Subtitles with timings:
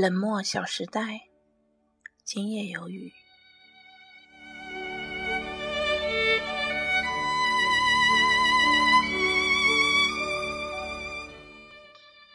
[0.00, 1.22] 冷漠小时代，
[2.24, 3.12] 今夜有雨。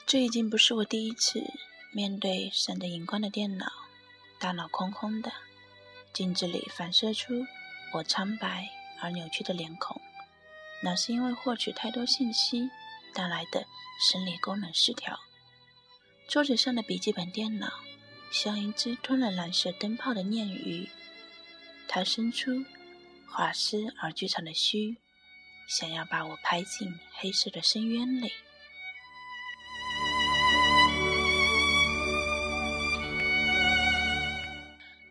[0.05, 1.41] 这已经不是我第一次
[1.93, 3.71] 面对闪着荧光的电脑，
[4.37, 5.31] 大脑空空的，
[6.11, 7.45] 镜子里反射出
[7.93, 8.67] 我苍白
[8.99, 10.01] 而扭曲的脸孔。
[10.83, 12.69] 那是因为获取太多信息
[13.13, 13.65] 带来的
[14.01, 15.17] 生理功能失调。
[16.27, 17.71] 桌子上的笔记本电脑
[18.31, 20.89] 像一只吞了蓝色灯泡的鲶鱼，
[21.87, 22.65] 它伸出
[23.27, 24.97] 滑丝而巨长的须，
[25.67, 28.31] 想要把我拍进黑色的深渊里。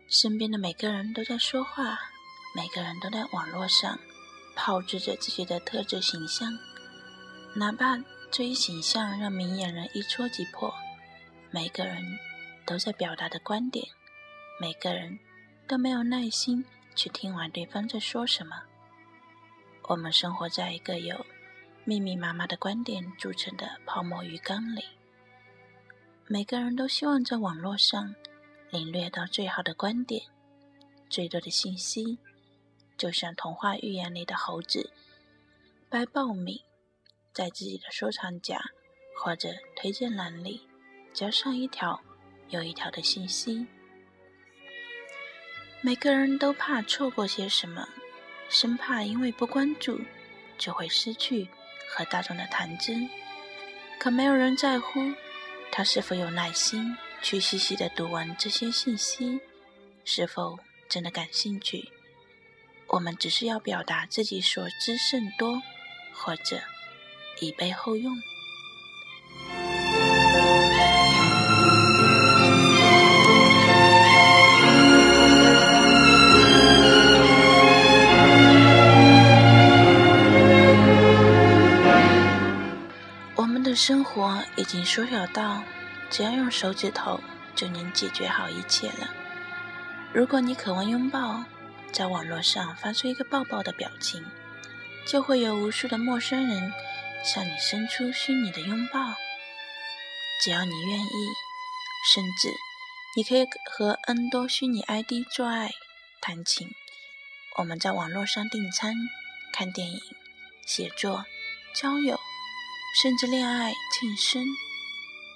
[0.09, 1.97] 身边的每个人都在说话，
[2.53, 3.97] 每个人都在网络上
[4.55, 6.59] 炮制着自己的特质形象，
[7.55, 7.97] 哪怕
[8.29, 10.73] 这一形象让明眼人一戳即破。
[11.53, 12.17] 每个人
[12.65, 13.87] 都在表达的观点，
[14.59, 15.19] 每个人
[15.67, 18.63] 都没有耐心去听完对方在说什么。
[19.83, 21.23] 我们生活在一个由
[21.85, 24.83] 密密麻麻的观点组成的泡沫鱼缸里，
[26.25, 28.15] 每个人都希望在网络上。
[28.71, 30.23] 领略到最好的观点，
[31.07, 32.17] 最多的信息，
[32.97, 34.91] 就像童话寓言里的猴子
[35.87, 36.63] 掰苞米，
[37.31, 38.59] 在自己的收藏夹
[39.15, 40.67] 或者推荐栏里
[41.13, 42.01] 加上一条
[42.49, 43.65] 又一条的信息。
[45.81, 47.87] 每个人都怕错过些什么，
[48.49, 50.01] 生怕因为不关注
[50.57, 51.47] 就会失去
[51.89, 52.93] 和大众的谈资，
[53.99, 55.13] 可没有人在乎
[55.71, 56.95] 他是否有耐心。
[57.21, 59.39] 去细细的读完这些信息，
[60.03, 61.89] 是否真的感兴趣？
[62.87, 65.61] 我们只是要表达自己所知甚多，
[66.11, 66.59] 或者
[67.39, 68.13] 以备后用。
[83.75, 85.63] 生活已经缩小到。
[86.09, 87.19] 只要用手指头
[87.55, 89.09] 就能解决好一切了。
[90.13, 91.43] 如果你渴望拥抱，
[91.91, 94.23] 在网络上发出一个抱抱的表情，
[95.07, 96.71] 就会有无数的陌生人
[97.25, 99.15] 向你伸出虚拟的拥抱。
[100.43, 101.29] 只要你愿意，
[102.13, 102.49] 甚至
[103.15, 105.71] 你可以和 N 多虚拟 ID 做爱、
[106.21, 106.69] 弹琴。
[107.57, 108.93] 我们在网络上订餐、
[109.51, 109.99] 看电影、
[110.63, 111.25] 写作、
[111.73, 112.19] 交友，
[112.93, 114.45] 甚至恋爱、晋升。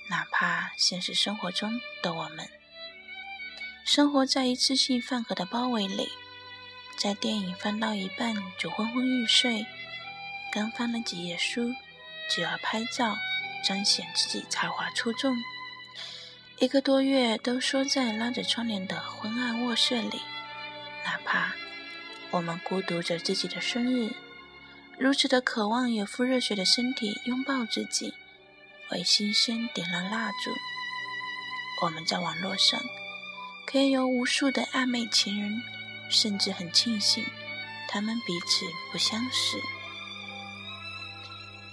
[0.10, 2.48] 哪怕现实生活中的我们，
[3.84, 6.08] 生活在一次性饭盒的包围里，
[6.98, 9.66] 在电影翻到一半就昏昏欲睡，
[10.52, 11.74] 刚翻了几页书
[12.34, 13.18] 就要拍照
[13.66, 15.36] 彰显自己才华出众，
[16.60, 20.22] 一个多月都缩在拉着窗帘的昏暗卧室里，
[21.04, 21.54] 哪怕
[22.30, 24.14] 我们孤独着自己的生日，
[24.98, 28.14] 如此的渴望有副热血的身体拥抱自己。
[28.92, 30.52] 为新生点了蜡烛。
[31.82, 32.80] 我们在网络上
[33.66, 35.62] 可以有无数的暧昧情人，
[36.10, 37.26] 甚至很庆幸
[37.90, 39.58] 他们彼此不相识。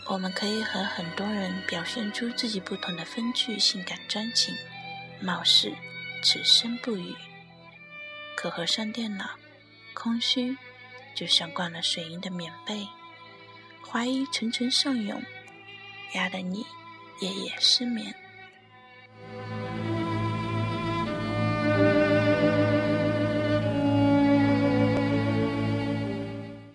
[0.07, 4.53] 我们可以和很多人表现出自己不同的风趣、性感、专情，
[5.21, 5.73] 貌似
[6.23, 7.15] 此生不渝。
[8.37, 9.31] 可合上电脑，
[9.95, 10.59] 空虚
[11.15, 12.87] 就像灌了水银的棉被，
[13.91, 15.23] 怀疑层层上涌，
[16.15, 16.65] 压得你。
[17.21, 18.13] 夜夜失眠。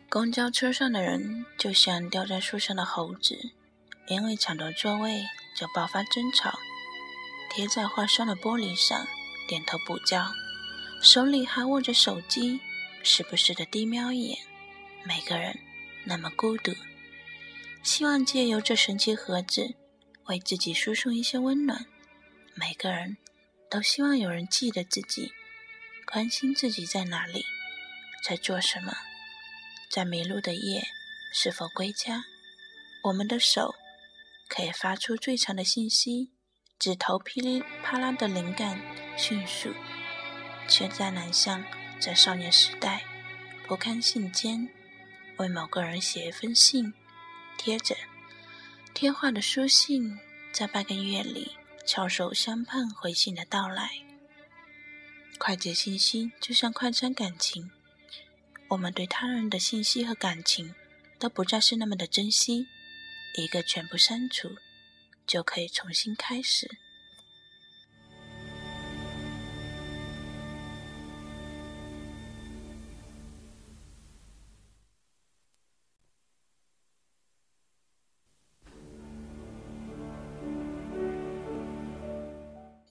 [0.07, 3.37] 公交车上的人就像吊在树上的猴子，
[4.07, 5.25] 因为抢夺座位
[5.55, 6.57] 就爆发争吵，
[7.51, 9.05] 贴在划伤的玻璃上，
[9.47, 10.25] 点头补交，
[11.01, 12.61] 手里还握着手机，
[13.03, 14.39] 时不时的低瞄一眼。
[15.03, 15.59] 每个人
[16.05, 16.73] 那么孤独，
[17.83, 19.75] 希望借由这神奇盒子。
[20.25, 21.87] 为自己输送一些温暖，
[22.53, 23.17] 每个人
[23.67, 25.33] 都希望有人记得自己，
[26.05, 27.43] 关心自己在哪里，
[28.23, 28.93] 在做什么，
[29.89, 30.83] 在迷路的夜
[31.33, 32.25] 是否归家。
[33.05, 33.73] 我们的手
[34.47, 36.29] 可以发出最长的信息，
[36.77, 38.79] 指头噼里啪啦的灵感
[39.17, 39.73] 迅速，
[40.67, 41.65] 却再难像
[41.99, 43.03] 在少年时代
[43.67, 44.69] 不看信笺，
[45.37, 46.93] 为某个人写一封信，
[47.59, 47.93] 贴着。
[48.93, 50.17] 贴画的书信，
[50.53, 53.91] 在半个月里翘首相盼回信的到来。
[55.37, 57.69] 快捷信息就像快餐感情，
[58.69, 60.73] 我们对他人的信息和感情
[61.19, 62.65] 都不再是那么的珍惜，
[63.35, 64.55] 一个全部删除，
[65.27, 66.77] 就可以重新开始。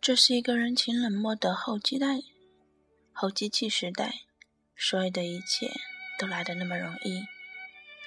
[0.08, 2.06] 这是一个人情冷漠的后机代、
[3.12, 4.22] 后机器时代，
[4.74, 5.70] 所有的一切
[6.18, 7.26] 都来得那么容易，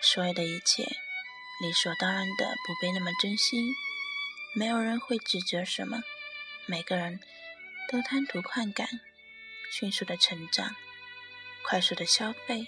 [0.02, 0.82] 所有的一切
[1.62, 3.56] 理所当然的不被那么珍惜，
[4.56, 6.02] 没有人会指责什么，
[6.66, 7.20] 每个人
[7.88, 8.88] 都贪图快感，
[9.72, 10.76] 迅速的成长，
[11.64, 12.66] 快速的消费，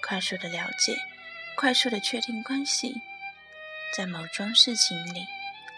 [0.00, 0.96] 快速的了解，
[1.56, 2.94] 快速的确定关系，
[3.96, 5.24] 在某桩事情里。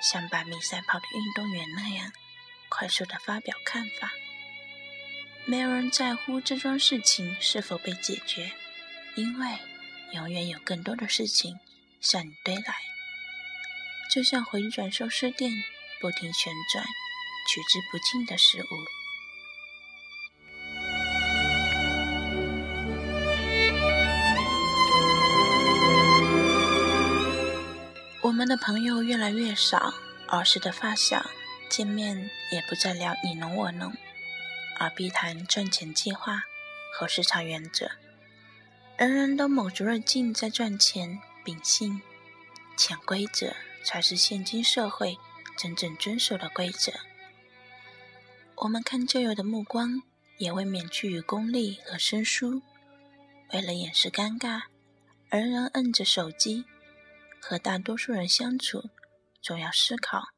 [0.03, 2.13] 像百米赛跑的运动员那样
[2.69, 4.13] 快速的发表看法，
[5.45, 8.53] 没有人在乎这桩事情是否被解决，
[9.15, 9.59] 因为
[10.13, 11.59] 永远有更多的事情
[12.01, 12.75] 向你堆来，
[14.13, 15.53] 就像回转寿司店
[16.01, 16.85] 不停旋转、
[17.49, 18.67] 取之不尽的食物。
[28.23, 29.95] 我们的朋友越来越少，
[30.29, 31.25] 儿时的发小
[31.69, 33.93] 见面也不再聊你侬我侬，
[34.79, 36.43] 而必谈赚钱计划
[36.93, 37.91] 和市场原则。
[38.97, 42.01] 人人都卯足了劲在赚钱，秉性
[42.77, 43.55] 潜规则
[43.85, 45.19] 才是现今社会
[45.57, 46.93] 真正遵守的规则。
[48.57, 50.03] 我们看旧友的目光
[50.39, 52.63] 也未免趋于功利和生疏，
[53.53, 54.63] 为了掩饰尴尬，
[55.29, 56.65] 人人摁着手机。
[57.39, 58.91] 和大多数人相处，
[59.41, 60.31] 总要思考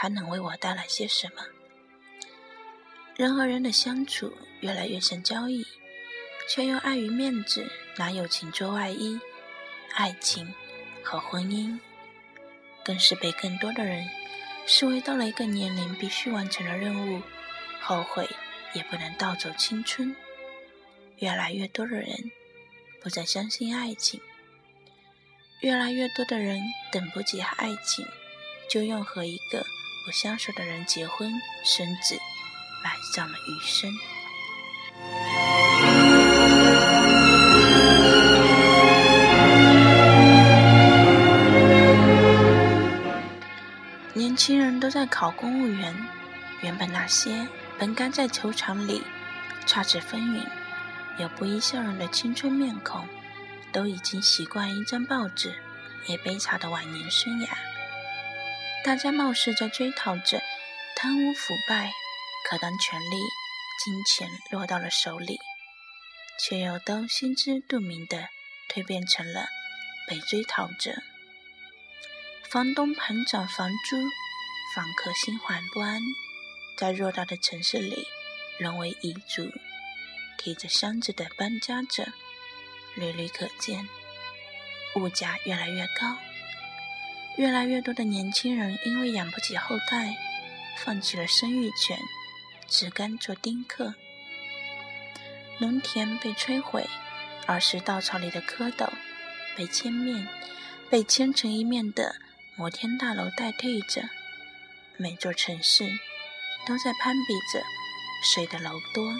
[0.00, 1.42] 他能为我带来些什么。
[3.16, 5.66] 人和人的相处越来越像交易，
[6.48, 9.18] 却又碍于面子拿友情做外衣。
[9.94, 10.54] 爱情
[11.02, 11.76] 和婚姻，
[12.84, 14.08] 更是被更多的人
[14.68, 17.20] 视为到了一个年龄必须完成的任务，
[17.80, 18.30] 后悔
[18.74, 20.14] 也不能盗走青春。
[21.16, 22.30] 越来越多的人
[23.02, 24.20] 不再相信爱情。
[25.58, 26.62] 越来越多的人
[26.92, 28.06] 等不及爱情，
[28.70, 29.66] 就用和一个
[30.08, 31.30] 不相熟的人结婚
[31.62, 32.18] 生子，
[32.82, 33.92] 埋葬了余生。
[44.14, 45.94] 年轻人都在考公务员，
[46.62, 47.46] 原本那些
[47.78, 49.02] 本该在球场里
[49.66, 50.42] 插翅风云、
[51.18, 53.06] 有不易笑容的青春面孔。
[53.70, 55.54] 都已经习惯一张报纸，
[56.06, 57.48] 也悲惨的晚年生涯。
[58.88, 60.42] 大家貌似在追讨着
[60.96, 61.92] 贪污腐败，
[62.48, 63.16] 可当权力、
[63.84, 65.38] 金钱落到了手里，
[66.40, 68.30] 却又都心知肚明的
[68.70, 69.46] 蜕变成了
[70.08, 71.02] 被追讨者。
[72.48, 73.96] 房东盘涨房租，
[74.74, 76.00] 房客心怀不安，
[76.78, 78.06] 在偌大的城市里
[78.58, 79.52] 沦为遗族，
[80.38, 82.06] 提着箱子的搬家者。
[82.94, 83.86] 屡屡可见，
[84.94, 86.16] 物价越来越高，
[87.38, 90.12] 越来越多的年轻人因为养不起后代，
[90.84, 91.96] 放弃了生育权，
[92.66, 93.94] 只甘做丁克。
[95.60, 96.84] 农田被摧毁，
[97.46, 98.88] 儿时稻草里的蝌蚪
[99.56, 100.26] 被千面、
[100.90, 102.16] 被千层一面的
[102.56, 104.02] 摩天大楼代替着。
[104.96, 105.88] 每座城市
[106.66, 107.62] 都在攀比着
[108.24, 109.12] 谁的楼多，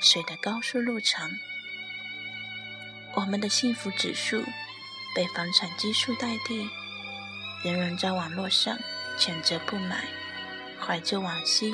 [0.00, 1.28] 谁的高速路长。
[3.14, 4.44] 我们的幸福指数
[5.12, 6.70] 被房产基数代替，
[7.64, 8.78] 人人在网络上
[9.18, 10.04] 谴责不买，
[10.80, 11.72] 怀旧往昔，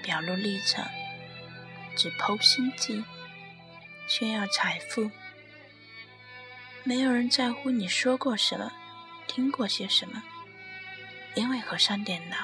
[0.00, 0.88] 表露立场，
[1.96, 3.04] 只剖心迹，
[4.06, 5.10] 炫耀财富。
[6.84, 8.72] 没有人在乎你说过什么，
[9.26, 10.22] 听过些什么，
[11.34, 12.36] 因为合上电脑，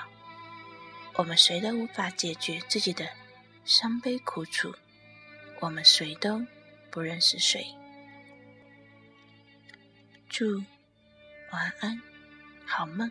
[1.14, 3.08] 我们谁都无法解决自己的
[3.64, 4.74] 伤悲苦楚，
[5.60, 6.44] 我们谁都
[6.90, 7.64] 不认识谁。
[10.28, 10.64] 祝
[11.52, 12.02] 晚安，
[12.66, 13.11] 好梦。